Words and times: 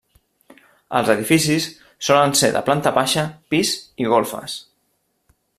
Els 0.99 1.11
edificis 1.13 1.67
solen 2.09 2.35
ser 2.41 2.51
de 2.57 2.65
planta 2.71 2.95
baixa, 2.99 3.29
pis 3.55 3.77
i 4.07 4.13
golfes. 4.15 4.61